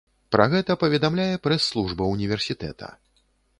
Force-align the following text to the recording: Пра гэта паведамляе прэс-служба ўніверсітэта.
Пра 0.35 0.45
гэта 0.53 0.75
паведамляе 0.83 1.27
прэс-служба 1.45 2.09
ўніверсітэта. 2.15 2.93